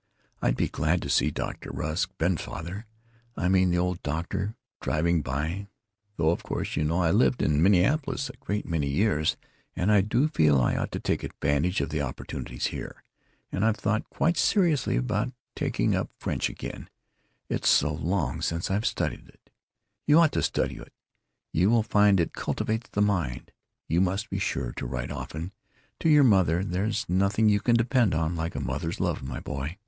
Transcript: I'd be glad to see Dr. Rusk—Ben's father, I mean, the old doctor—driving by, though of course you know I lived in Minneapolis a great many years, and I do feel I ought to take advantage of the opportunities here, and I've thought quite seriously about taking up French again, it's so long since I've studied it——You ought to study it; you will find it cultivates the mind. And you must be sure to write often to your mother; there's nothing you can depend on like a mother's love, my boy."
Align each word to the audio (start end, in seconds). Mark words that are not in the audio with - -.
I'd 0.41 0.57
be 0.57 0.67
glad 0.67 1.03
to 1.03 1.09
see 1.09 1.29
Dr. 1.29 1.69
Rusk—Ben's 1.69 2.41
father, 2.41 2.87
I 3.37 3.47
mean, 3.47 3.69
the 3.69 3.77
old 3.77 4.01
doctor—driving 4.01 5.21
by, 5.21 5.67
though 6.17 6.31
of 6.31 6.41
course 6.41 6.75
you 6.75 6.83
know 6.83 7.03
I 7.03 7.11
lived 7.11 7.43
in 7.43 7.61
Minneapolis 7.61 8.27
a 8.27 8.35
great 8.37 8.65
many 8.65 8.87
years, 8.87 9.37
and 9.75 9.91
I 9.91 10.01
do 10.01 10.27
feel 10.27 10.59
I 10.59 10.75
ought 10.75 10.91
to 10.93 10.99
take 10.99 11.21
advantage 11.21 11.81
of 11.81 11.89
the 11.89 12.01
opportunities 12.01 12.69
here, 12.73 13.03
and 13.51 13.63
I've 13.63 13.75
thought 13.77 14.09
quite 14.09 14.37
seriously 14.37 14.97
about 14.97 15.33
taking 15.55 15.93
up 15.95 16.09
French 16.17 16.49
again, 16.49 16.89
it's 17.47 17.69
so 17.69 17.93
long 17.93 18.41
since 18.41 18.71
I've 18.71 18.87
studied 18.87 19.29
it——You 19.29 20.19
ought 20.19 20.31
to 20.31 20.41
study 20.41 20.77
it; 20.77 20.93
you 21.53 21.69
will 21.69 21.83
find 21.83 22.19
it 22.19 22.33
cultivates 22.33 22.89
the 22.89 23.03
mind. 23.03 23.49
And 23.53 23.53
you 23.87 24.01
must 24.01 24.31
be 24.31 24.39
sure 24.39 24.71
to 24.77 24.87
write 24.87 25.11
often 25.11 25.51
to 25.99 26.09
your 26.09 26.23
mother; 26.23 26.63
there's 26.63 27.07
nothing 27.07 27.49
you 27.49 27.61
can 27.61 27.75
depend 27.75 28.15
on 28.15 28.35
like 28.35 28.55
a 28.55 28.59
mother's 28.59 28.99
love, 28.99 29.21
my 29.21 29.39
boy." 29.39 29.77